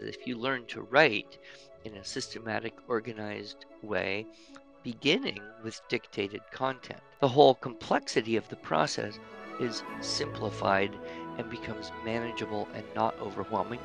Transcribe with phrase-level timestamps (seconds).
[0.00, 1.38] If you learn to write
[1.84, 4.26] in a systematic, organized way,
[4.84, 9.18] beginning with dictated content, the whole complexity of the process
[9.58, 10.96] is simplified
[11.36, 13.80] and becomes manageable and not overwhelming.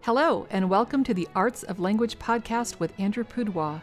[0.00, 3.82] Hello, and welcome to the Arts of Language podcast with Andrew Pudewa,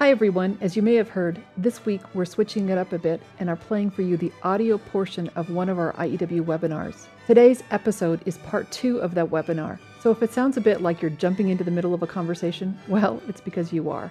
[0.00, 3.20] Hi everyone, as you may have heard, this week we're switching it up a bit
[3.38, 7.04] and are playing for you the audio portion of one of our IEW webinars.
[7.26, 11.02] Today's episode is part two of that webinar, so if it sounds a bit like
[11.02, 14.10] you're jumping into the middle of a conversation, well, it's because you are.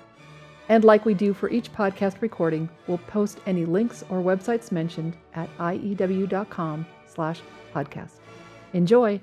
[0.67, 5.17] And like we do for each podcast recording, we'll post any links or websites mentioned
[5.33, 7.41] at iew.com slash
[7.73, 8.19] podcast.
[8.73, 9.19] Enjoy!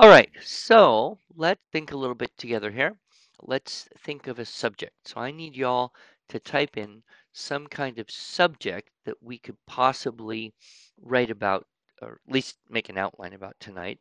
[0.00, 2.96] All right, so let's think a little bit together here.
[3.42, 4.92] Let's think of a subject.
[5.04, 5.92] So I need y'all
[6.28, 10.54] to type in some kind of subject that we could possibly
[11.02, 11.66] write about,
[12.00, 13.98] or at least make an outline about tonight.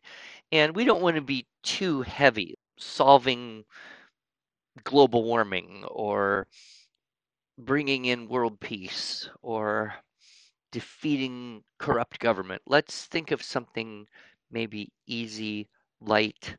[0.52, 3.66] And we don't want to be too heavy, solving
[4.84, 6.46] global warming or
[7.58, 9.96] bringing in world peace or
[10.72, 12.62] defeating corrupt government.
[12.68, 14.06] Let's think of something
[14.52, 15.68] maybe easy
[16.02, 16.58] light,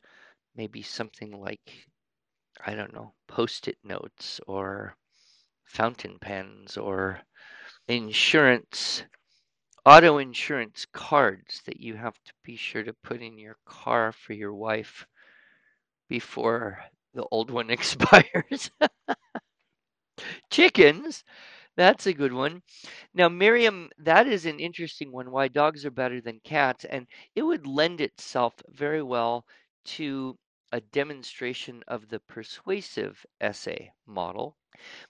[0.56, 1.88] maybe something like,
[2.64, 4.96] I don't know, post it notes or
[5.64, 7.20] fountain pens or
[7.88, 9.04] insurance,
[9.84, 14.32] auto insurance cards that you have to be sure to put in your car for
[14.34, 15.06] your wife
[16.08, 16.78] before
[17.14, 18.70] the old one expires.
[20.50, 21.24] Chickens.
[21.78, 22.62] That's a good one.
[23.14, 26.84] Now, Miriam, that is an interesting one why dogs are better than cats.
[26.84, 29.46] And it would lend itself very well
[29.96, 30.38] to
[30.72, 34.58] a demonstration of the persuasive essay model.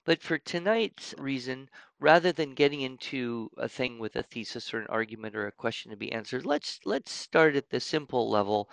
[0.05, 1.69] But for tonight's reason,
[1.99, 5.91] rather than getting into a thing with a thesis or an argument or a question
[5.91, 8.69] to be answered, let's let's start at the simple level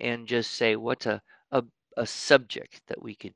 [0.00, 1.22] and just say what's a,
[1.52, 1.64] a,
[1.96, 3.34] a subject that we could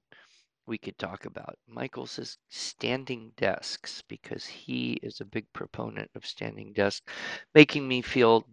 [0.66, 1.58] we could talk about.
[1.66, 7.06] Michael says standing desks because he is a big proponent of standing desks,
[7.54, 8.46] making me feel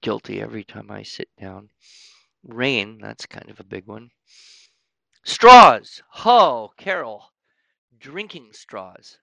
[0.00, 1.70] guilty every time I sit down.
[2.44, 4.10] Rain, that's kind of a big one.
[5.24, 6.02] Straws.
[6.24, 7.32] Oh, Carol,
[7.98, 9.18] drinking straws.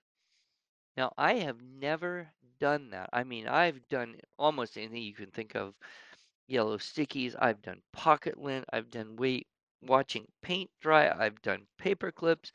[0.96, 2.28] Now, I have never
[2.60, 3.10] done that.
[3.12, 5.74] I mean, I've done almost anything you can think of.
[6.46, 7.34] Yellow stickies.
[7.38, 8.64] I've done pocket lint.
[8.72, 9.46] I've done weight
[9.82, 11.10] watching paint dry.
[11.10, 12.52] I've done paper clips,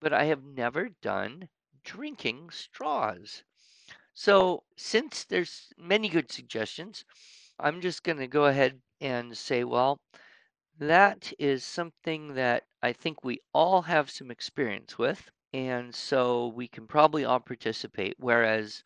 [0.00, 1.48] but I have never done
[1.84, 3.44] drinking straws.
[4.14, 7.04] So, since there's many good suggestions,
[7.58, 10.00] I'm just going to go ahead and say, well,
[10.78, 15.30] that is something that I think we all have some experience with.
[15.52, 18.84] And so we can probably all participate, whereas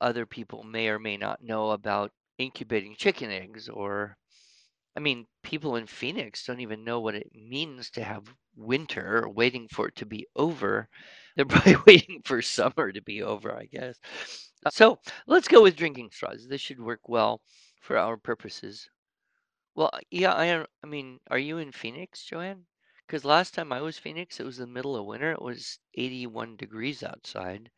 [0.00, 4.16] other people may or may not know about incubating chicken eggs or
[4.96, 9.66] I mean, people in Phoenix don't even know what it means to have winter, waiting
[9.68, 10.88] for it to be over.
[11.36, 13.98] They're probably waiting for summer to be over, I guess.
[14.64, 16.46] Uh, so let's go with drinking straws.
[16.48, 17.40] This should work well
[17.80, 18.88] for our purposes.
[19.74, 22.66] Well, yeah, I, I mean, are you in Phoenix, Joanne?
[23.06, 25.32] Because last time I was Phoenix, it was the middle of winter.
[25.32, 27.70] It was 81 degrees outside,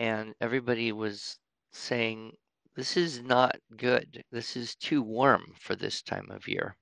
[0.00, 1.38] and everybody was
[1.72, 2.36] saying
[2.76, 4.22] this is not good.
[4.30, 6.76] This is too warm for this time of year.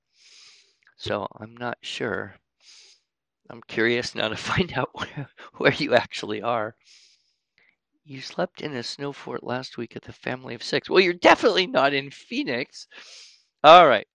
[0.96, 2.34] So I'm not sure.
[3.48, 6.74] I'm curious now to find out where, where you actually are.
[8.04, 10.90] You slept in a snow fort last week at the family of six.
[10.90, 12.88] Well, you're definitely not in Phoenix.
[13.62, 14.06] All right.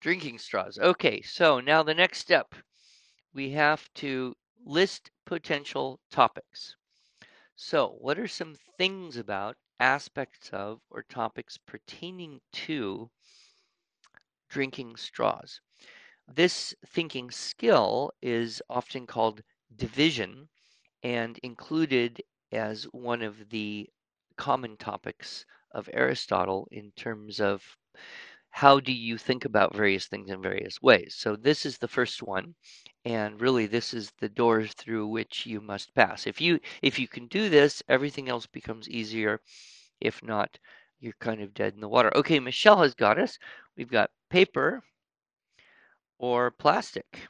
[0.00, 0.78] Drinking straws.
[0.78, 2.54] Okay, so now the next step
[3.34, 4.34] we have to
[4.64, 6.74] list potential topics.
[7.54, 13.10] So, what are some things about aspects of or topics pertaining to
[14.48, 15.60] drinking straws.
[16.28, 19.42] This thinking skill is often called
[19.76, 20.48] division
[21.02, 23.88] and included as one of the
[24.36, 27.62] common topics of Aristotle in terms of
[28.50, 31.14] how do you think about various things in various ways?
[31.18, 32.54] So this is the first one,
[33.04, 36.26] and really this is the door through which you must pass.
[36.26, 39.40] If you if you can do this, everything else becomes easier.
[40.00, 40.58] If not,
[41.00, 42.16] you're kind of dead in the water.
[42.16, 43.38] Okay, Michelle has got us.
[43.76, 44.82] We've got paper
[46.18, 47.28] or plastic.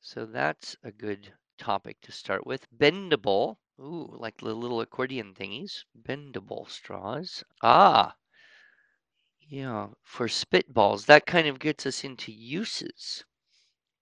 [0.00, 2.66] So that's a good topic to start with.
[2.76, 3.58] Bendable.
[3.78, 5.84] Ooh, like the little accordion thingies.
[5.96, 7.44] Bendable straws.
[7.62, 8.16] Ah,
[9.40, 11.06] yeah, for spitballs.
[11.06, 13.24] That kind of gets us into uses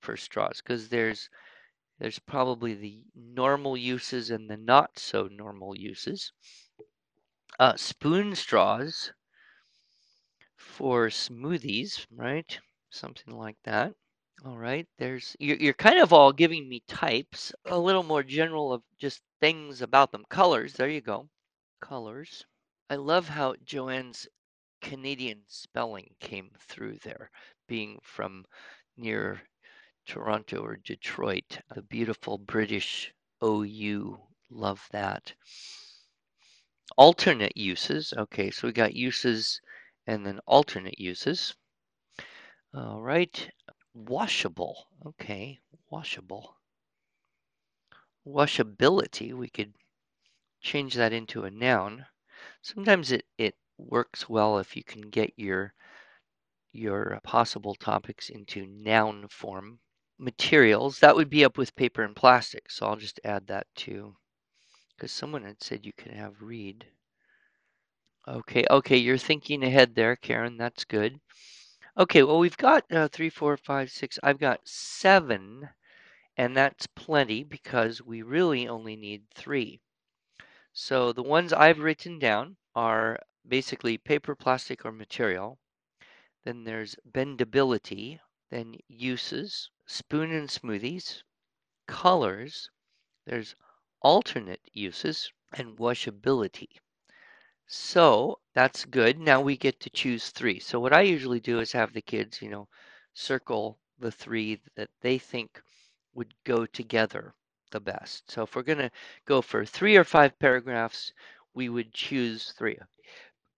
[0.01, 1.29] for straws because there's
[1.99, 6.33] there's probably the normal uses and the not so normal uses.
[7.59, 9.13] Uh, spoon straws
[10.57, 12.61] for smoothies, right?
[12.91, 13.95] Something like that.
[14.45, 18.73] All right, there's you're, you're kind of all giving me types, a little more general
[18.73, 20.25] of just things about them.
[20.29, 21.29] Colors, there you go.
[21.81, 22.47] Colors.
[22.89, 24.29] I love how Joanne's
[24.81, 27.31] Canadian spelling came through there,
[27.67, 28.45] being from
[28.97, 29.43] near
[30.09, 31.61] Toronto or Detroit.
[31.75, 33.13] The beautiful British
[33.45, 34.19] OU.
[34.49, 35.35] Love that.
[36.97, 38.15] Alternate uses.
[38.17, 39.61] Okay, so we got uses
[40.07, 41.55] and then alternate uses.
[42.73, 43.51] All right.
[43.95, 44.89] Washable.
[45.05, 45.61] Okay,
[45.91, 46.57] washable.
[48.27, 49.75] Washability, we could
[50.63, 52.07] change that into a noun.
[52.63, 55.75] Sometimes it, it works well if you can get your
[56.73, 59.81] your possible topics into noun form.
[60.19, 64.17] Materials, that would be up with paper and plastic, so I'll just add that too.
[64.97, 66.87] Because someone had said you can have read.
[68.27, 70.57] Okay, okay, you're thinking ahead there, Karen.
[70.57, 71.21] That's good.
[71.97, 74.19] Okay, well, we've got uh, three, four, five, six.
[74.23, 75.69] I've got seven,
[76.37, 79.81] and that's plenty because we really only need three.
[80.73, 85.59] So the ones I've written down are basically paper, plastic, or material.
[86.45, 91.23] Then there's bendability, then uses, spoon and smoothies,
[91.87, 92.71] colors,
[93.25, 93.57] there's
[94.03, 96.69] alternate uses, and washability.
[97.67, 99.19] So that's good.
[99.19, 100.61] Now we get to choose three.
[100.61, 102.69] So what I usually do is have the kids, you know,
[103.15, 105.63] circle the three that they think
[106.13, 107.35] would go together
[107.71, 108.31] the best.
[108.31, 108.91] So if we're going to
[109.25, 111.13] go for three or five paragraphs,
[111.55, 112.79] we would choose three.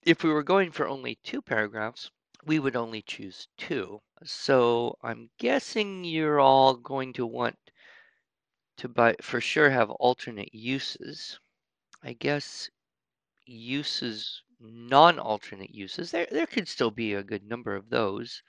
[0.03, 2.11] If we were going for only two paragraphs,
[2.47, 4.01] we would only choose two.
[4.25, 7.59] So I'm guessing you're all going to want
[8.79, 11.39] to buy, for sure have alternate uses.
[12.03, 12.71] I guess
[13.45, 18.43] uses, non-alternate uses, there, there could still be a good number of those.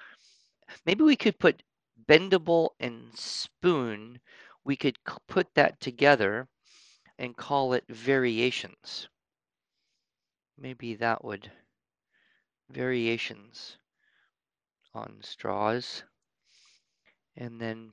[0.86, 1.64] Maybe we could put
[2.08, 4.22] bendable and spoon,
[4.64, 4.98] we could
[5.28, 6.48] put that together
[7.18, 9.10] and call it variations.
[10.58, 11.52] Maybe that would,
[12.70, 13.78] variations
[14.94, 16.04] on straws.
[17.36, 17.92] And then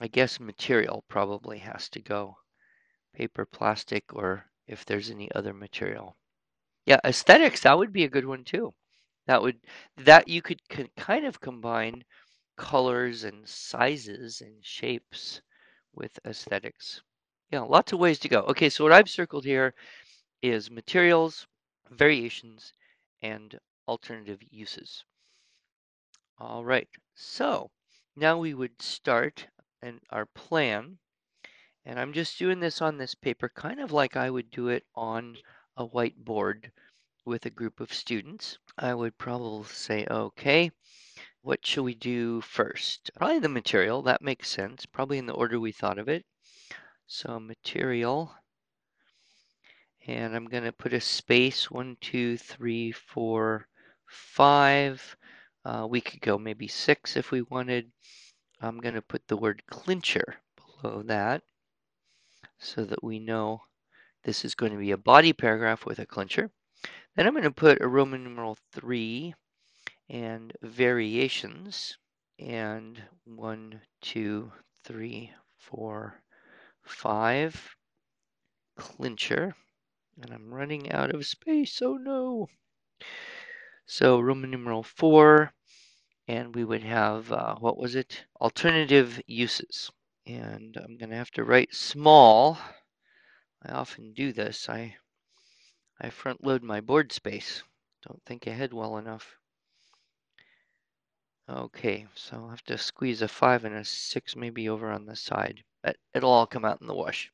[0.00, 2.36] I guess material probably has to go.
[3.14, 6.16] Paper, plastic, or if there's any other material.
[6.86, 8.74] Yeah, aesthetics, that would be a good one too.
[9.26, 9.58] That would
[9.96, 10.60] that you could
[10.96, 12.04] kind of combine
[12.56, 15.42] colors and sizes and shapes
[15.94, 17.02] with aesthetics.
[17.50, 18.40] Yeah, lots of ways to go.
[18.42, 19.74] Okay, so what I've circled here
[20.42, 21.46] is materials,
[21.90, 22.72] variations,
[23.22, 25.04] and alternative uses.
[26.38, 27.70] All right, so
[28.16, 29.48] now we would start
[29.82, 30.98] and our plan.
[31.84, 34.84] And I'm just doing this on this paper, kind of like I would do it
[34.94, 35.38] on
[35.76, 36.70] a whiteboard
[37.28, 40.70] with a group of students, I would probably say, okay,
[41.42, 43.10] what should we do first?
[43.16, 46.24] Probably the material, that makes sense, probably in the order we thought of it.
[47.06, 48.34] So material,
[50.06, 53.68] and I'm going to put a space, one, two, three, four,
[54.06, 55.17] five.
[55.68, 57.90] Uh, we could go maybe six if we wanted.
[58.58, 61.42] I'm going to put the word clincher below that
[62.58, 63.60] so that we know
[64.24, 66.50] this is going to be a body paragraph with a clincher.
[67.14, 69.34] Then I'm going to put a Roman numeral 3
[70.08, 71.98] and variations
[72.38, 74.50] and one, two,
[74.84, 76.22] three, four,
[76.80, 77.76] five,
[78.74, 79.54] clincher,
[80.18, 82.48] and I'm running out of space, oh no.
[83.84, 85.52] So Roman numeral 4,
[86.28, 88.24] and we would have, uh, what was it?
[88.40, 89.90] Alternative uses.
[90.26, 92.58] And I'm going to have to write small
[93.60, 94.68] I often do this.
[94.68, 94.98] I
[96.00, 97.64] I front load my board space.
[98.06, 99.36] Don't think ahead well enough.
[101.48, 105.16] Okay, so I'll have to squeeze a 5 and a 6 maybe over on the
[105.16, 105.64] side.
[105.82, 107.32] But it'll all come out in the wash.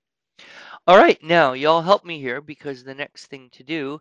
[0.87, 4.01] All right, now y'all help me here because the next thing to do,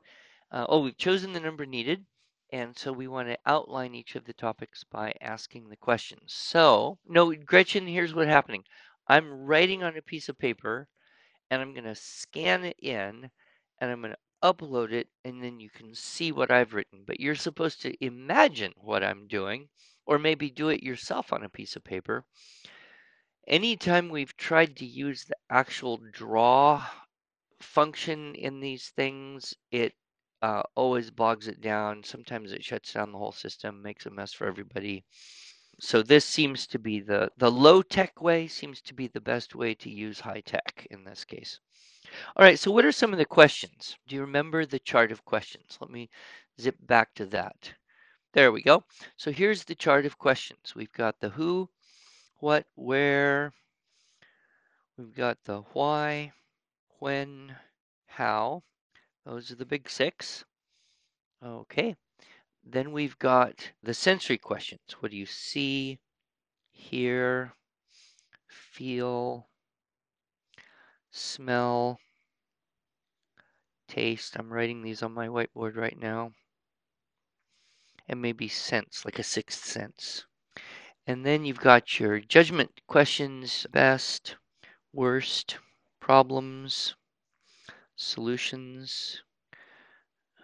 [0.50, 2.06] uh, oh, we've chosen the number needed
[2.54, 6.36] And so we want to outline each of the topics by asking the questions.
[6.36, 8.64] So, no, Gretchen, here's what's happening.
[9.08, 10.88] I'm writing on a piece of paper
[11.50, 13.32] and I'm going to scan it in
[13.80, 17.04] and I'm going to upload it and then you can see what I've written.
[17.08, 19.68] But you're supposed to imagine what I'm doing
[20.06, 22.24] or maybe do it yourself on a piece of paper.
[23.48, 26.86] Anytime we've tried to use the actual draw
[27.60, 29.96] function in these things, it
[30.44, 32.04] uh, always bogs it down.
[32.04, 35.06] Sometimes it shuts down the whole system, makes a mess for everybody.
[35.80, 39.56] So this seems to be the, the low tech way seems to be the best
[39.56, 41.62] way to use high tech in this case.
[42.36, 43.96] All right, so what are some of the questions?
[44.06, 45.78] Do you remember the chart of questions?
[45.80, 46.10] Let me
[46.60, 47.74] zip back to that.
[48.34, 48.84] There we go.
[49.16, 50.74] So here's the chart of questions.
[50.76, 51.70] We've got the who,
[52.40, 53.54] what, where.
[54.98, 56.34] We've got the why,
[57.00, 57.56] when,
[58.08, 58.64] how.
[59.26, 60.46] Those are the big six.
[61.44, 61.96] Okay.
[62.64, 64.82] Then we've got the sensory questions.
[65.00, 66.00] What do you see,
[66.72, 67.54] hear,
[68.48, 69.48] feel,
[71.12, 72.00] smell,
[73.88, 74.36] taste.
[74.38, 76.32] I'm writing these on my whiteboard right now.
[78.08, 80.26] And maybe sense, like a sixth sense.
[81.06, 84.38] And then you've got your judgment questions best,
[84.94, 85.58] worst,
[86.00, 86.96] problems,
[87.96, 89.22] solutions,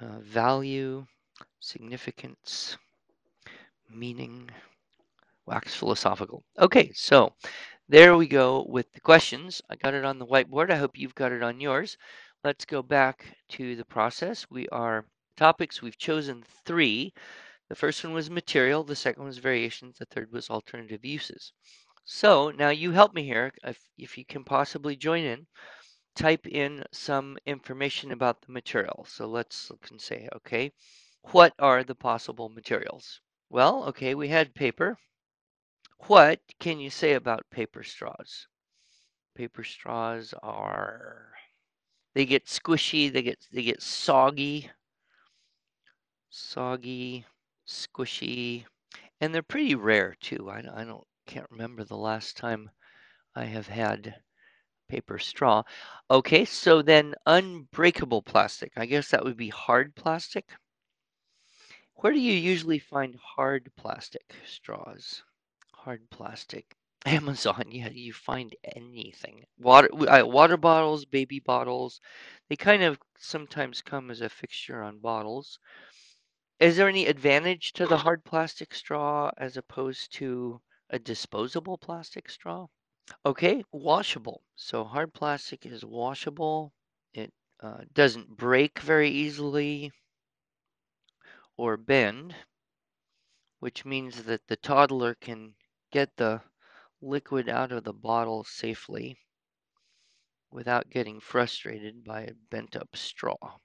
[0.02, 1.06] uh, value,
[1.60, 2.78] significance,
[3.90, 4.50] meaning,
[5.46, 6.44] wax philosophical.
[6.60, 7.34] Okay, so
[7.88, 9.62] there we go with the questions.
[9.70, 10.72] I got it on the whiteboard.
[10.72, 11.98] I hope you've got it on yours.
[12.44, 14.46] Let's go back to the process.
[14.50, 15.82] We are topics.
[15.82, 17.14] We've chosen three.
[17.68, 18.84] The first one was material.
[18.84, 19.98] The second was variations.
[19.98, 21.52] The third was alternative uses.
[22.06, 23.52] So now you help me here.
[23.64, 25.48] If, if you can possibly join in,
[26.16, 29.06] type in some information about the material.
[29.08, 30.72] So let's look and say, okay,
[31.32, 33.22] what are the possible materials?
[33.50, 34.98] Well, okay, we had paper.
[36.08, 38.48] What can you say about paper straws?
[39.36, 41.34] Paper straws are
[42.14, 44.70] they get squishy, they get they get soggy.
[46.30, 47.26] Soggy,
[47.68, 48.66] squishy,
[49.22, 50.50] and they're pretty rare too.
[50.50, 52.72] I, I don't can't remember the last time
[53.36, 54.22] I have had
[54.90, 55.64] paper straw.
[56.12, 58.74] Okay, so then unbreakable plastic.
[58.76, 60.50] I guess that would be hard plastic.
[61.96, 65.24] Where do you usually find hard plastic straws?
[65.74, 66.76] Hard plastic.
[67.06, 69.46] Amazon, yeah, you find anything.
[69.58, 72.02] Water, uh, water bottles, baby bottles,
[72.50, 75.60] they kind of sometimes come as a fixture on bottles.
[76.60, 82.30] Is there any advantage to the hard plastic straw as opposed to a disposable plastic
[82.30, 82.68] straw?
[83.26, 84.44] Okay, washable.
[84.56, 86.74] So hard plastic is washable.
[87.14, 89.92] It uh, doesn't break very easily
[91.58, 92.36] or bend,
[93.60, 95.56] which means that the toddler can
[95.92, 96.42] get the
[97.02, 99.18] liquid out of the bottle safely
[100.52, 103.58] without getting frustrated by a bent up straw.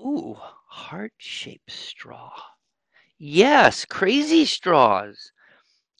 [0.00, 0.34] Ooh,
[0.66, 2.32] heart shaped straw.
[3.18, 5.32] Yes, crazy straws.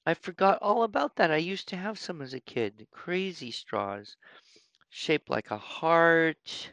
[0.07, 1.30] I forgot all about that.
[1.30, 2.88] I used to have some as a kid.
[2.90, 4.16] Crazy straws
[4.88, 6.73] shaped like a heart.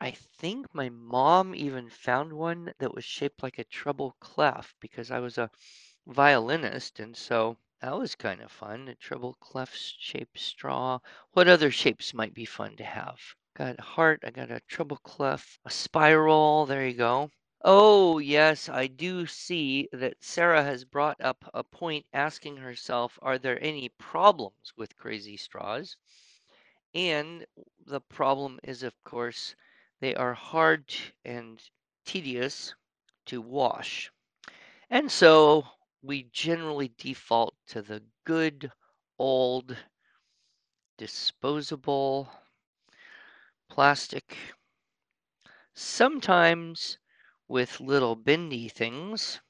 [0.00, 5.10] I think my mom even found one that was shaped like a treble clef because
[5.10, 5.50] I was a
[6.06, 8.88] violinist and so that was kind of fun.
[8.88, 10.98] A treble clef shaped straw.
[11.32, 13.20] What other shapes might be fun to have?
[13.54, 17.30] Got a heart, I got a treble clef, a spiral, there you go.
[17.64, 23.38] Oh, yes, I do see that Sarah has brought up a point asking herself, are
[23.38, 25.96] there any problems with crazy straws?
[26.94, 27.46] And
[27.84, 29.54] the problem is, of course,
[30.00, 30.94] they are hard
[31.24, 31.62] and
[32.04, 32.74] tedious
[33.26, 34.10] to wash.
[34.90, 35.66] And so
[36.02, 38.72] we generally default to the good
[39.18, 39.76] old
[40.98, 42.28] disposable
[43.68, 44.36] plastic,
[45.74, 46.98] sometimes
[47.48, 49.40] with little bendy things,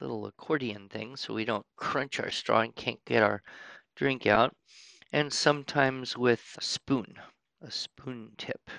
[0.00, 3.42] little accordion things, so we don't crunch our straw and can't get our
[3.94, 4.54] drink out,
[5.12, 7.18] and sometimes with a spoon,
[7.60, 8.70] a spoon tip.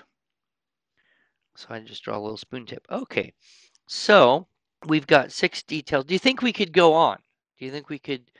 [1.56, 2.84] So I just draw a little spoon tip.
[2.90, 3.32] Okay,
[3.86, 4.48] so
[4.86, 6.04] we've got six details.
[6.04, 7.18] Do you think we could go on?
[7.58, 8.30] Do you think we could,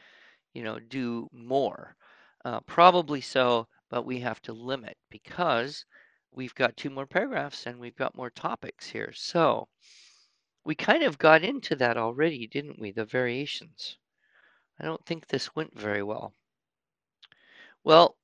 [0.52, 1.96] you know, do more?
[2.44, 5.86] Uh, probably so, but we have to limit because
[6.34, 9.12] we've got two more paragraphs and we've got more topics here.
[9.14, 9.68] So
[10.64, 12.90] we kind of got into that already, didn't we?
[12.90, 13.98] The variations.
[14.80, 16.32] I don't think this went very well.
[17.84, 18.16] Well,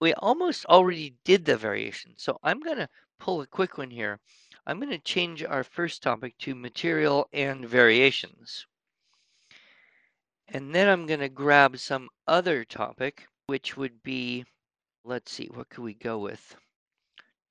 [0.00, 2.14] we almost already did the variation.
[2.16, 4.18] So I'm going to pull a quick one here.
[4.66, 8.66] I'm going to change our first topic to material and variations.
[10.48, 14.44] And then I'm going to grab some other topic, which would be,
[15.04, 16.56] let's see, what could we go with?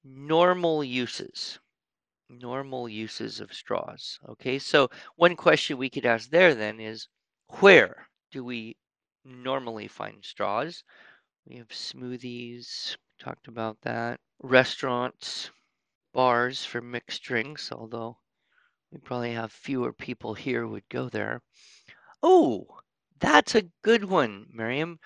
[0.03, 1.59] Normal uses.
[2.29, 4.19] Normal uses of straws.
[4.29, 7.07] Okay, so one question we could ask there then is,
[7.59, 8.77] where do we
[9.25, 10.83] normally find straws?
[11.47, 14.19] We have smoothies, talked about that.
[14.41, 15.49] Restaurants,
[16.13, 18.17] bars for mixed drinks, although
[18.91, 21.41] we probably have fewer people here would go there.
[22.21, 22.67] Oh,
[23.19, 24.99] that's a good one, Miriam.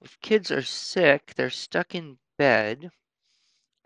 [0.00, 2.90] If kids are sick, they're stuck in bed.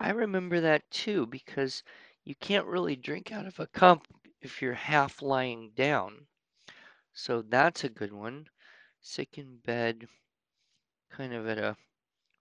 [0.05, 1.81] I remember that too because
[2.25, 4.05] you can't really drink out of a cup
[4.39, 6.27] if you're half lying down.
[7.11, 8.45] So that's a good one.
[9.01, 10.07] Sick in bed,
[11.09, 11.75] kind of at a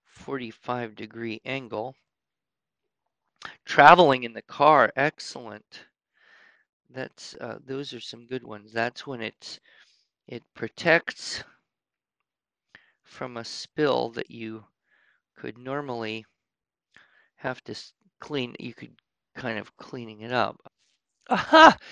[0.04, 1.96] 45 degree angle.
[3.64, 5.86] Traveling in the car, excellent.
[6.90, 8.74] That's uh, those are some good ones.
[8.74, 9.58] That's when it's
[10.26, 11.42] it protects
[13.02, 14.66] from a spill that you
[15.34, 16.26] could normally
[17.44, 17.74] have to
[18.20, 18.56] clean.
[18.58, 18.96] You could
[19.36, 20.60] kind of cleaning it up.
[21.30, 21.76] Aha!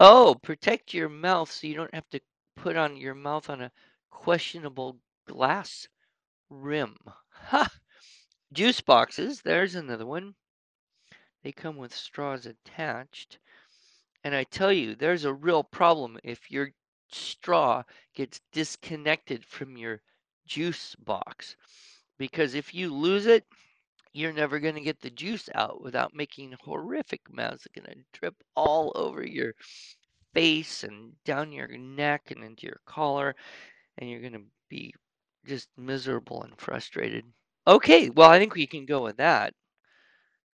[0.00, 2.20] Oh, protect your mouth so you don't have to
[2.54, 3.72] put on your mouth on a
[4.10, 5.88] questionable glass
[6.48, 6.96] rim.
[7.32, 7.68] Ha!
[8.52, 10.36] Juice boxes, there's another one.
[11.42, 13.40] They come with straws attached.
[14.22, 16.70] And I tell you, there's a real problem if your
[17.10, 17.82] straw
[18.14, 20.00] gets disconnected from your
[20.46, 21.56] juice box.
[22.18, 23.44] Because if you lose it,
[24.18, 27.64] you're never going to get the juice out without making horrific mess.
[27.64, 29.54] It's going to drip all over your
[30.34, 33.34] face and down your neck and into your collar,
[33.96, 34.92] and you're going to be
[35.46, 37.24] just miserable and frustrated.
[37.66, 39.54] Okay, well, I think we can go with that.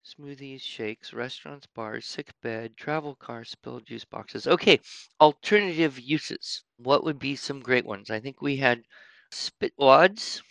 [0.05, 4.47] Smoothies, shakes, restaurants, bars, sick bed, travel car, spilled juice boxes.
[4.47, 4.79] Okay,
[5.21, 6.63] alternative uses.
[6.77, 8.11] What would be some great ones?
[8.11, 8.83] I think we had
[9.31, 10.43] spit wads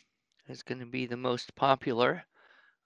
[0.49, 2.25] is going to be the most popular,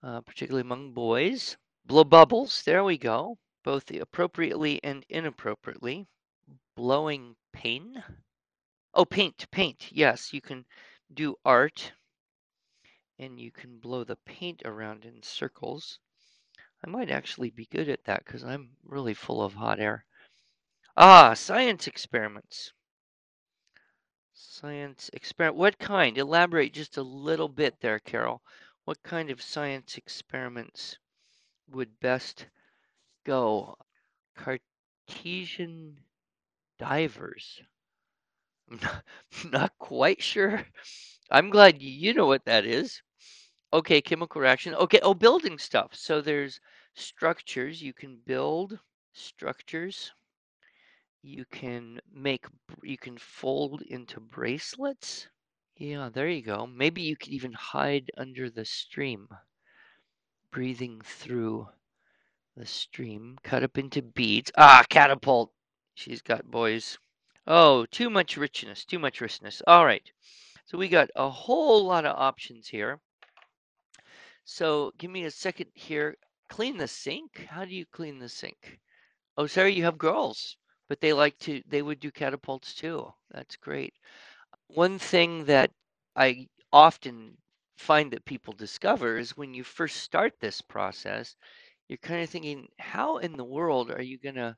[0.08, 1.58] uh, particularly among boys.
[1.86, 6.08] Blow bubbles, there we go, both appropriately and inappropriately.
[6.78, 7.98] Blowing paint.
[8.94, 9.92] Oh, paint, paint.
[9.92, 10.66] Yes, you can
[11.14, 11.92] do art
[13.20, 16.00] and you can blow the paint around in circles.
[16.86, 20.06] I might actually be good at that because I'm really full of hot air.
[20.96, 22.72] Ah, science experiments.
[24.34, 25.58] Science experiment.
[25.58, 26.18] What kind?
[26.18, 28.42] Elaborate just a little bit there, Carol.
[28.88, 30.98] What kind of science experiments
[31.68, 32.48] would best
[33.26, 33.78] go?
[34.36, 36.06] Cartesian
[36.80, 37.62] divers.
[38.72, 39.04] I'm not,
[39.52, 40.66] not quite sure.
[41.30, 43.02] I'm glad you know what that is.
[43.74, 44.74] Okay, chemical reaction.
[44.76, 45.94] Okay, oh, building stuff.
[45.94, 46.62] So there's
[46.96, 47.82] structures.
[47.82, 48.80] You can build
[49.14, 50.14] structures.
[51.22, 52.48] You can make,
[52.82, 55.28] you can fold into bracelets.
[55.80, 56.66] Yeah, there you go.
[56.66, 59.28] Maybe you could even hide under the stream,
[60.50, 61.68] breathing through
[62.56, 64.52] the stream, cut up into beads.
[64.58, 65.52] Ah, catapult.
[65.94, 66.98] She's got boys.
[67.46, 69.62] Oh, too much richness, too much richness.
[69.68, 70.12] All right.
[70.66, 73.00] So we got a whole lot of options here.
[74.46, 76.18] So give me a second here.
[76.50, 77.46] Clean the sink?
[77.50, 78.80] How do you clean the sink?
[79.38, 80.58] Oh, sorry, you have girls,
[80.90, 83.14] but they like to, they would do catapults too.
[83.30, 83.94] That's great.
[84.70, 85.72] One thing that
[86.16, 87.38] I often
[87.78, 91.36] find that people discover is when you first start this process,
[91.90, 94.56] you're kind of thinking, how in the world are you going to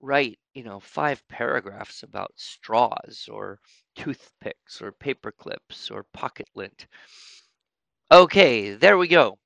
[0.00, 3.60] write, you know, five paragraphs about straws or
[3.94, 6.86] toothpicks or paper clips or pocket lint?
[8.10, 9.38] Okay, there we go.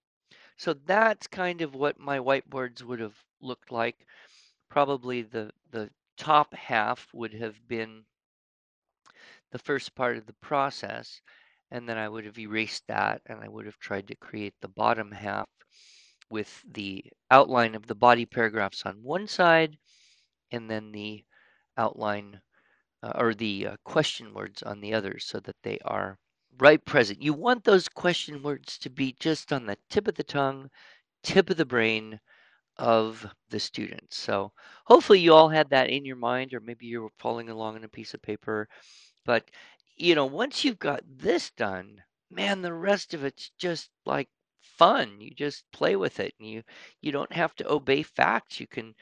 [0.57, 4.07] So that's kind of what my whiteboards would have looked like.
[4.70, 8.05] Probably the, the top half would have been
[9.53, 11.21] the first part of the process,
[11.71, 14.69] and then I would have erased that and I would have tried to create the
[14.69, 15.49] bottom half
[16.31, 19.79] with the outline of the body paragraphs on one side
[20.51, 21.25] and then the
[21.77, 22.41] outline
[23.03, 26.19] uh, or the uh, question words on the other so that they are
[26.59, 27.23] right present.
[27.23, 30.71] You want those question words to be just on the tip of the tongue,
[31.23, 32.21] tip of the brain
[32.79, 34.17] of the students.
[34.17, 34.53] So
[34.87, 37.85] hopefully you all had that in your mind, or maybe you were following along on
[37.85, 38.69] a piece of paper.
[39.25, 39.51] But
[39.97, 44.29] you know, once you've got this done, man, the rest of it's just like
[44.61, 45.21] fun.
[45.21, 46.63] You just play with it, and you
[47.01, 48.61] you don't have to obey facts.
[48.61, 48.95] You can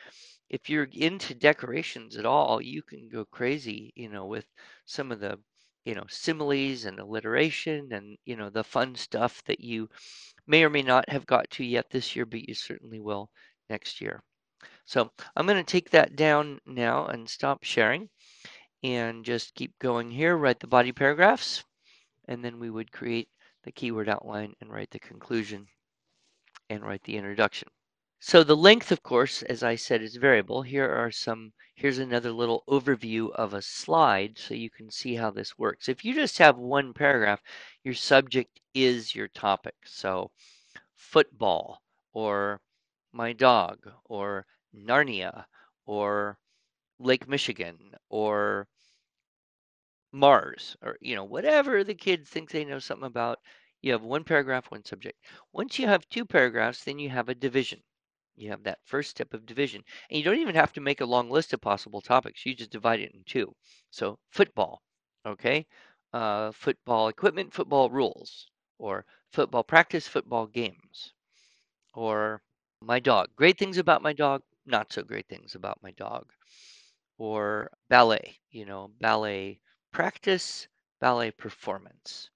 [0.51, 4.47] if you're into decorations at all, you can go crazy, you know, with
[4.85, 5.39] some of the
[5.85, 9.89] you know, similes and alliteration and, you know, the fun stuff that you
[10.47, 13.31] may or may not have got to yet this year, but you certainly will
[13.71, 14.23] next year.
[14.85, 18.11] So I'm going to take that down now and stop sharing
[18.83, 21.64] and just keep going here, write the body paragraphs,
[22.27, 23.29] and then we would create
[23.64, 25.66] the keyword outline and write the conclusion
[26.69, 27.69] and write the introduction.
[28.23, 30.61] So the length, of course, as I said, is variable.
[30.61, 35.31] Here are some, here's another little overview of a slide so you can see how
[35.31, 35.88] this works.
[35.88, 37.40] If you just have one paragraph,
[37.83, 39.75] your subject is your topic.
[39.87, 40.31] So
[40.95, 41.81] football
[42.12, 42.61] or
[43.12, 45.47] my dog or Narnia
[45.87, 46.38] or
[47.01, 48.69] Lake Michigan or
[50.13, 53.41] Mars or you know whatever the kids think they know something about
[53.81, 55.19] you have one paragraph one subject.
[55.53, 57.83] Once you have two paragraphs then you have a division.
[58.37, 59.83] You have that first step of division.
[60.11, 62.45] And you don't even have to make a long list of possible topics.
[62.45, 63.57] You just divide it in two.
[63.91, 64.83] So football
[65.25, 65.67] okay?
[66.13, 71.15] Uh, football equipment football rules or football practice football games
[71.95, 72.43] or
[72.83, 73.29] my dog.
[73.37, 76.33] Great things about my dog not so great things about my dog
[77.21, 79.61] or ballet you know ballet
[79.93, 80.67] practice,
[81.01, 82.31] ballet performance,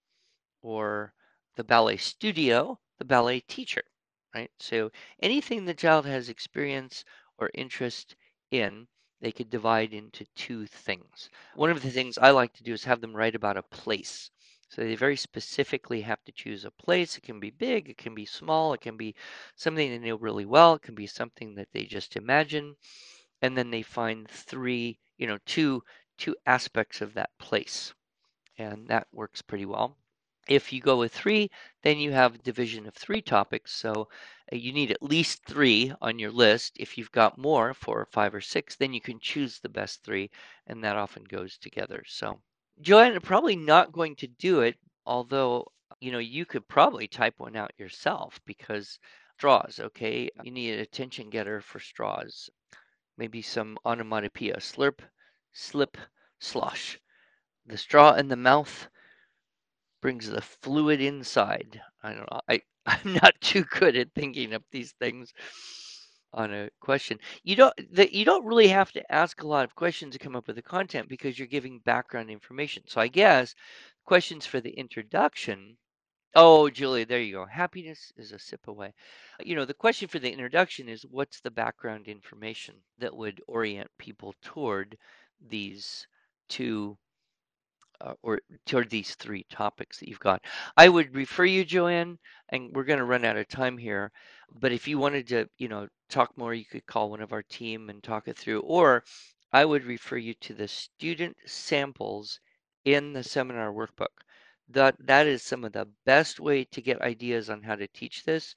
[0.63, 1.15] or
[1.57, 3.83] the ballet studio, the ballet teacher,
[4.35, 4.51] right?
[4.59, 7.05] So anything the child has experience
[7.39, 8.17] or interest
[8.51, 8.89] in,
[9.21, 11.31] they could divide into two things.
[11.55, 14.31] One of the things I like to do is have them write about a place.
[14.69, 17.17] So they very specifically have to choose a place.
[17.17, 19.15] It can be big, it can be small, it can be
[19.57, 22.75] something they know really well, it can be something that they just imagine.
[23.45, 25.83] And then they find three, you know, two
[26.17, 27.93] two aspects of that place.
[28.57, 29.99] And that works pretty well.
[30.49, 31.51] If you go with three,
[31.83, 33.71] then you have a division of three topics.
[33.73, 34.09] So
[34.51, 36.79] uh, you need at least three on your list.
[36.81, 40.03] If you've got more, four or five or six, then you can choose the best
[40.03, 40.31] three,
[40.67, 42.03] and that often goes together.
[42.07, 42.41] So
[42.81, 45.67] Joanne, probably not going to do it, although
[46.01, 48.99] you know you could probably type one out yourself because
[49.37, 49.81] straws.
[49.81, 52.49] Okay, you need an attention getter for straws.
[53.17, 54.57] Maybe some onomatopoeia.
[54.57, 55.01] Slurp,
[55.53, 55.97] slip,
[56.39, 56.99] slosh.
[57.67, 58.89] The straw in the mouth
[60.03, 61.81] brings the fluid inside.
[62.03, 62.41] I don't know.
[62.49, 65.33] I, I'm not too good at thinking up these things
[66.35, 67.19] on a question.
[67.43, 70.37] You don't that you don't really have to ask a lot of questions to come
[70.37, 72.83] up with the content because you're giving background information.
[72.87, 73.55] So I guess
[74.05, 75.77] questions for the introduction.
[76.37, 77.47] Oh, Julie, there you go.
[77.47, 78.95] Happiness is a sip away.
[79.45, 83.91] You know, the question for the introduction is what's the background information that would orient
[83.99, 84.97] people toward
[85.41, 86.07] these
[86.49, 86.97] two
[88.01, 90.43] uh, or toward these three topics that you've got.
[90.77, 92.19] I would refer you, Joanne,
[92.51, 94.13] and we're going to run out of time here.
[94.61, 97.43] But if you wanted to, you know, talk more, you could call one of our
[97.43, 98.61] team and talk it through.
[98.61, 99.05] Or
[99.53, 102.41] I would refer you to the student samples
[102.85, 104.24] in the seminar workbook.
[104.69, 108.25] That that is some of the best way to get ideas on how to teach
[108.25, 108.55] this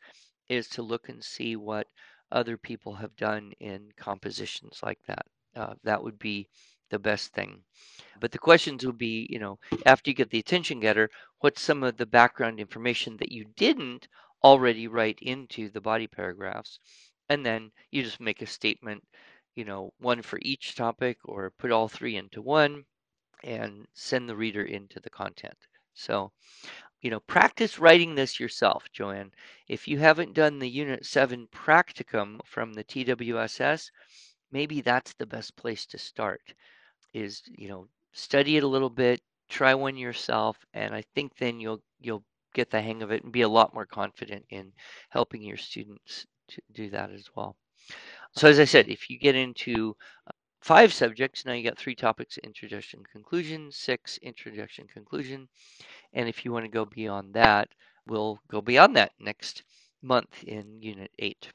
[0.49, 1.87] is to look and see what
[2.31, 5.25] other people have done in compositions like that.
[5.55, 6.49] Uh, that would be
[6.89, 7.63] the best thing.
[8.19, 11.83] But the questions would be, you know, after you get the attention getter, what's some
[11.83, 14.07] of the background information that you didn't
[14.43, 16.79] already write into the body paragraphs?
[17.29, 19.03] And then you just make a statement,
[19.55, 22.85] you know, one for each topic or put all three into one
[23.43, 25.57] and send the reader into the content.
[25.97, 26.31] So,
[27.01, 29.31] you know, practice writing this yourself, Joanne.
[29.67, 33.91] If you haven't done the Unit 7 practicum from the TWSS,
[34.51, 36.53] maybe that's the best place to start
[37.13, 41.59] is, you know, study it a little bit, try one yourself, and I think then
[41.59, 44.71] you'll you'll get the hang of it and be a lot more confident in
[45.09, 47.55] helping your students to do that as well.
[48.35, 49.95] So as I said, if you get into
[50.67, 55.47] five subjects, now you got three topics, introduction, conclusion, six, introduction, conclusion.
[56.11, 57.69] And if you want to go beyond that,
[58.05, 59.63] we'll go beyond that next
[60.01, 61.47] month in Unit 8.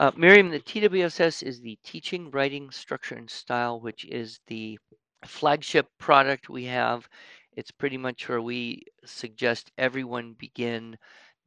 [0.00, 4.76] Uh, Miriam, the TWSS is the Teaching, Writing, Structure, and Style, which is the
[5.24, 7.08] flagship product we have.
[7.56, 10.98] It's pretty much where we suggest everyone begin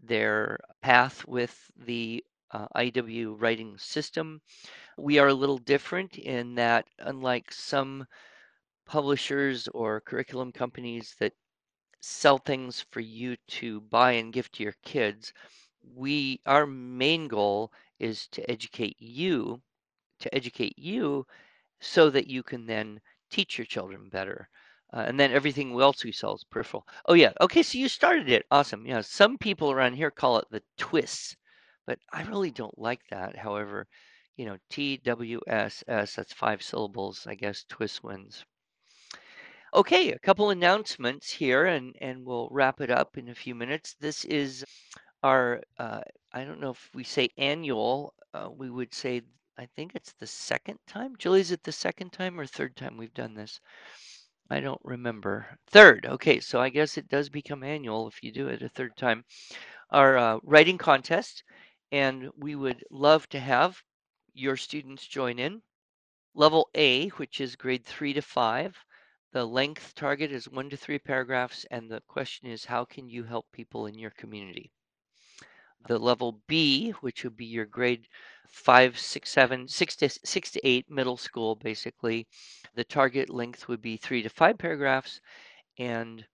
[0.02, 4.41] their path with the uh, IEW writing system.
[5.02, 8.06] We are a little different in that, unlike some
[8.86, 11.34] publishers or curriculum companies that
[12.02, 15.34] sell things for you to buy and give to your kids,
[15.82, 19.64] we our main goal is to educate you,
[20.20, 21.26] to educate you
[21.80, 24.50] so that you can then teach your children better.
[24.94, 26.86] Uh, and then everything else we sell is peripheral.
[27.08, 27.64] Oh yeah, okay.
[27.64, 28.46] So you started it.
[28.52, 28.86] Awesome.
[28.86, 29.02] Yeah.
[29.02, 31.36] Some people around here call it the twists,
[31.88, 33.36] but I really don't like that.
[33.36, 33.88] However,
[34.38, 36.15] you know, T W S S.
[36.15, 37.26] That's five syllables.
[37.28, 38.46] I guess twist wins.
[39.74, 43.96] Okay, a couple announcements here, and and we'll wrap it up in a few minutes.
[44.00, 44.65] This is
[45.24, 46.02] our, uh,
[46.34, 49.22] I don't know if we say annual, uh, we would say,
[49.58, 51.15] I think it's the second time.
[51.17, 53.60] Julie, is it the second time or third time we've done this?
[54.50, 55.46] I don't remember.
[55.70, 56.06] Third.
[56.06, 59.24] Okay, so I guess it does become annual if you do it a third time.
[59.91, 61.44] Our uh, writing contest,
[61.91, 63.82] and we would love to have
[64.34, 65.62] your students join in.
[66.34, 68.78] Level A, which is grade three to five,
[69.34, 73.24] the length target is one to three paragraphs, and the question is how can you
[73.24, 74.72] help people in your community?
[75.88, 78.08] The level B, which would be your grade
[78.48, 82.28] five, six, seven, six to six to eight middle school, basically,
[82.76, 85.20] the target length would be three to five paragraphs,
[85.78, 86.26] and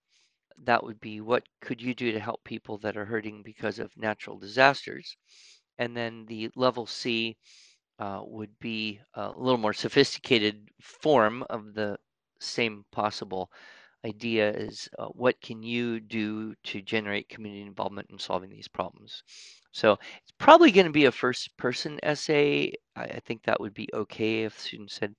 [0.57, 3.95] that would be what could you do to help people that are hurting because of
[3.95, 5.15] natural disasters.
[5.77, 7.37] And then the level C
[7.99, 11.97] uh, would be a little more sophisticated form of the
[12.39, 13.49] same possible
[14.05, 19.23] idea is uh, what can you do to generate community involvement in solving these problems.
[19.71, 22.73] So it's probably going to be a first person essay.
[22.95, 25.15] I, I think that would be okay if students said,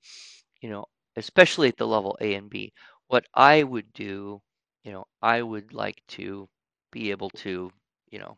[0.61, 2.73] you know, especially at the level A and B,
[3.07, 4.41] what I would do,
[4.83, 6.47] you know, I would like to
[6.91, 7.71] be able to,
[8.11, 8.37] you know,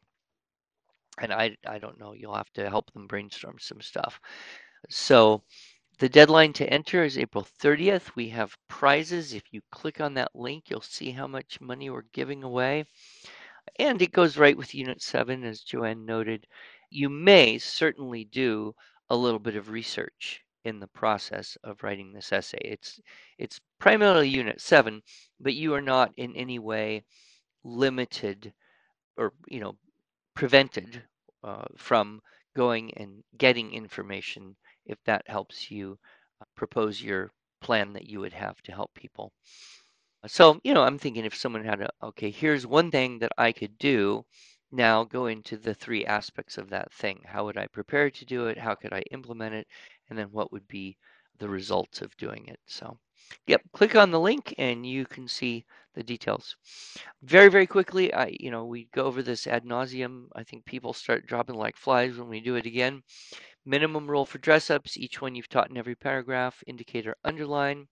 [1.22, 4.20] and I I don't know, you'll have to help them brainstorm some stuff.
[4.90, 5.44] So
[6.00, 8.16] the deadline to enter is April 30th.
[8.16, 9.34] We have prizes.
[9.34, 12.86] If you click on that link, you'll see how much money we're giving away.
[13.78, 16.48] And it goes right with Unit 7, as Joanne noted.
[16.90, 18.74] You may certainly do
[19.12, 22.60] a little bit of research in the process of writing this essay.
[22.64, 23.00] It's
[23.38, 25.02] it's primarily Unit 7,
[25.40, 27.04] but you are not in any way
[27.64, 28.54] limited
[29.18, 29.78] or you know
[30.34, 31.04] prevented
[31.44, 32.22] uh, from
[32.56, 35.98] going and getting information if that helps you
[36.42, 39.32] uh, propose your plan that you would have to help people.
[40.28, 43.52] So, you know, I'm thinking if someone had a, okay, here's one thing that I
[43.52, 44.26] could do,
[44.72, 47.22] now go into the three aspects of that thing.
[47.26, 48.58] How would I prepare to do it?
[48.58, 49.68] How could I implement it?
[50.10, 50.98] And then what would be
[51.42, 52.60] the results of doing it?
[52.68, 52.98] So,
[53.48, 56.56] yep, click on the link and you can see the details.
[57.24, 60.28] Very, very quickly, I, you know, we go over this ad nauseum.
[60.36, 63.02] I think people start dropping like flies when we do it again.
[63.66, 67.88] Minimum rule for dress ups, each one you've taught in every paragraph, indicator underline.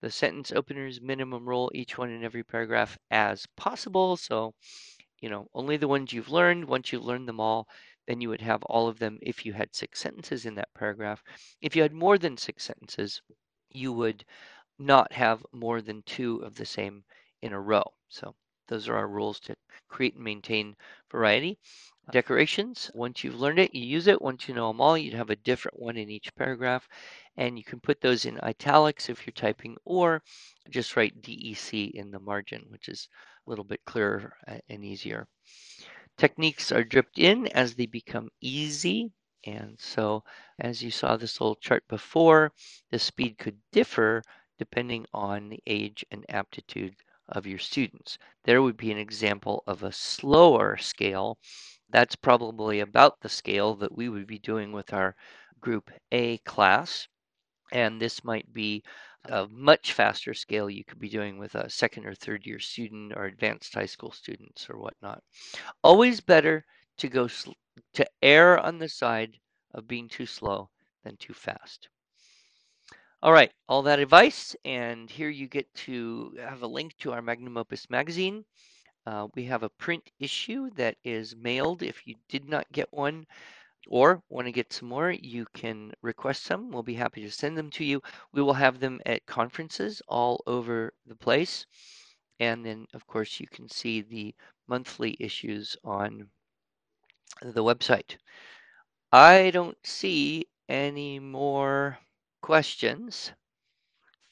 [0.00, 4.16] The sentence openers, minimum rule, each one in every paragraph as possible.
[4.16, 4.54] So,
[5.20, 6.68] you know, only the ones you've learned.
[6.68, 7.66] Once you've learned them all,
[8.08, 11.22] then you would have all of them if you had six sentences in that paragraph.
[11.60, 13.20] If you had more than six sentences,
[13.68, 14.24] you would
[14.78, 17.04] not have more than two of the same
[17.42, 17.84] in a row.
[18.08, 18.34] So
[18.68, 19.56] those are our rules to
[19.88, 20.74] create and maintain
[21.10, 21.58] variety.
[22.10, 24.22] Decorations, once you've learned it, you use it.
[24.22, 26.88] Once you know them all, you'd have a different one in each paragraph.
[27.36, 30.22] And you can put those in italics if you're typing, or
[30.70, 33.06] just write DEC in the margin, which is
[33.46, 35.28] a little bit clearer uh, and easier.
[36.18, 39.12] Techniques are dripped in as they become easy.
[39.46, 40.24] And so,
[40.58, 42.52] as you saw this little chart before,
[42.90, 44.22] the speed could differ
[44.58, 46.96] depending on the age and aptitude
[47.28, 48.18] of your students.
[48.44, 51.38] There would be an example of a slower scale.
[51.88, 55.14] That's probably about the scale that we would be doing with our
[55.60, 57.06] Group A class.
[57.70, 58.82] And this might be
[59.26, 63.12] a much faster scale you could be doing with a second or third year student
[63.14, 65.22] or advanced high school students or whatnot.
[65.82, 66.64] Always better
[66.98, 67.28] to go
[67.94, 69.38] to err on the side
[69.74, 70.70] of being too slow
[71.04, 71.88] than too fast.
[73.20, 77.20] All right, all that advice, and here you get to have a link to our
[77.20, 78.44] Magnum Opus magazine.
[79.06, 81.82] Uh, we have a print issue that is mailed.
[81.82, 83.26] If you did not get one
[83.88, 86.70] or want to get some more, you can request some.
[86.70, 88.02] We'll be happy to send them to you.
[88.32, 91.66] We will have them at conferences all over the place.
[92.38, 94.34] And then, of course, you can see the
[94.68, 96.28] monthly issues on
[97.42, 98.16] the website.
[99.10, 101.98] I don't see any more
[102.42, 103.32] questions.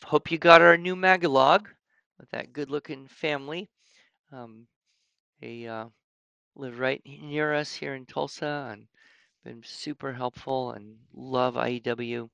[0.05, 1.65] Hope you got our new Magalog
[2.19, 3.71] with that good looking family.
[4.31, 4.67] Um,
[5.41, 5.87] they uh,
[6.55, 8.87] live right near us here in Tulsa and
[9.47, 12.29] been super helpful and love IEW.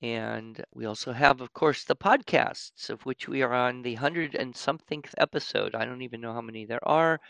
[0.00, 4.36] And we also have, of course, the podcasts, of which we are on the hundred
[4.36, 5.74] and something episode.
[5.74, 7.20] I don't even know how many there are.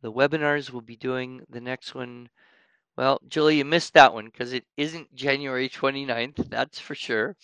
[0.00, 2.30] The webinars we'll be doing the next one
[2.96, 7.36] well, Julie, you missed that one because it isn't January 29th, that's for sure.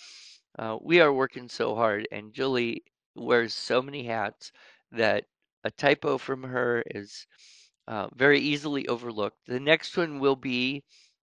[0.59, 4.53] Uh, we are working so hard, and Julie wears so many hats
[4.93, 5.25] that
[5.65, 7.27] a typo from her is
[7.89, 9.39] uh, very easily overlooked.
[9.47, 10.83] The next one will be,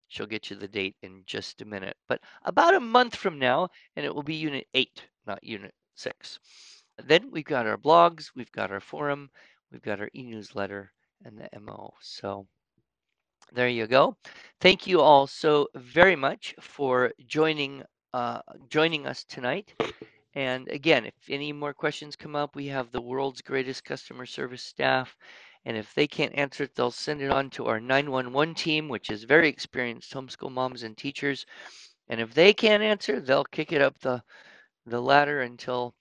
[0.09, 3.68] she'll get you the date in just a minute, but about a month from now,
[3.96, 6.38] and it will be Unit 8, not Unit 6.
[7.05, 9.31] Then we've got our blogs, we've got our forum,
[9.70, 10.92] we've got our e newsletter,
[11.25, 11.94] and the MO.
[12.01, 12.46] So
[13.53, 14.16] there you go.
[14.61, 17.83] Thank you all so very much for joining
[18.14, 19.72] uh, joining us tonight.
[20.35, 24.62] And again, if any more questions come up, we have the world's greatest customer service
[24.62, 25.16] staff.
[25.64, 29.11] And if they can't answer it, they'll send it on to our 911 team, which
[29.11, 31.46] is very experienced homeschool moms and teachers.
[32.09, 34.22] And if they can't answer, they'll kick it up the,
[34.87, 35.94] the ladder until,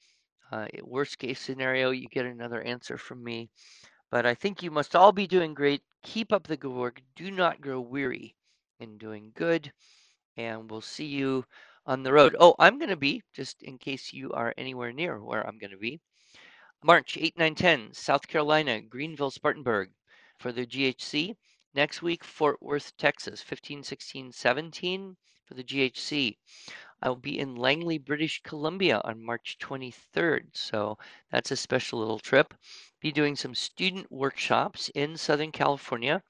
[0.52, 3.50] uh, worst case scenario, you get another answer from me.
[4.10, 5.84] But I think you must all be doing great.
[6.04, 7.02] Keep up the good work.
[7.16, 8.36] Do not grow weary
[8.80, 9.72] in doing good.
[10.38, 11.46] And we'll see you
[11.86, 12.36] on the road.
[12.40, 15.72] Oh, I'm going to be, just in case you are anywhere near where I'm going
[15.72, 16.02] to be,
[16.84, 19.92] March 8, 9, 10, South Carolina, Greenville, Spartanburg
[20.40, 21.36] for the GHC.
[21.76, 25.16] Next week, Fort Worth, Texas, 15, 16, 17
[25.46, 26.38] for the GHC.
[27.04, 30.48] I will be in Langley, British Columbia on March 23rd.
[30.54, 30.98] So
[31.32, 32.54] that's a special little trip.
[33.00, 36.24] Be doing some student workshops in Southern California,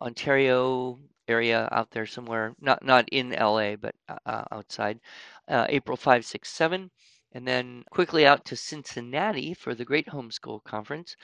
[0.00, 0.98] Ontario
[1.28, 5.00] area out there somewhere, not not in LA, but uh, outside.
[5.46, 6.90] Uh, April 5, 6, 7.
[7.32, 11.14] And then quickly out to Cincinnati for the Great Homeschool Conference.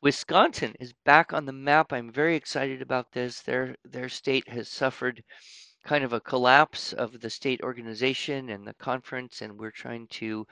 [0.00, 1.92] Wisconsin is back on the map.
[1.92, 3.42] I'm very excited about this.
[3.42, 5.22] Their their state has suffered
[5.84, 10.46] kind of a collapse of the state organization and the conference, and we're trying to,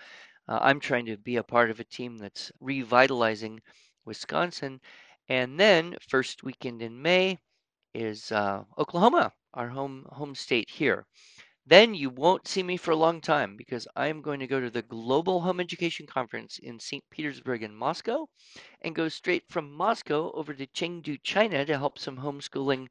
[0.48, 3.60] uh, I'm trying to be a part of a team that's revitalizing
[4.04, 4.80] Wisconsin.
[5.28, 7.38] And then first weekend in May
[7.94, 11.06] is uh, Oklahoma, our home home state here.
[11.68, 14.70] Then you won't see me for a long time because I'm going to go to
[14.70, 17.04] the Global Home Education Conference in St.
[17.10, 18.24] Petersburg and Moscow
[18.80, 22.88] and go straight from Moscow over to Chengdu, China to help some homeschooling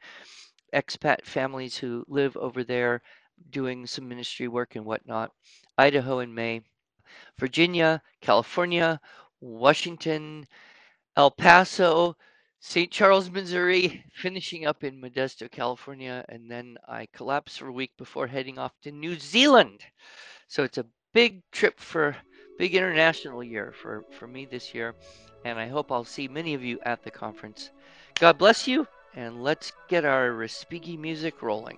[0.76, 3.02] expat families who live over there
[3.50, 5.32] doing some ministry work and whatnot.
[5.80, 6.62] Idaho in May,
[7.40, 9.02] Virginia, California,
[9.42, 10.46] Washington,
[11.16, 12.16] El Paso,
[12.60, 12.92] St.
[12.92, 18.28] Charles, Missouri, finishing up in Modesto, California, and then I collapse for a week before
[18.28, 19.82] heading off to New Zealand.
[20.48, 22.16] So it's a big trip for
[22.58, 24.96] big international year for, for me this year,
[25.46, 27.70] and I hope I'll see many of you at the conference.
[28.16, 31.78] God bless you and let's get our Respighi music rolling.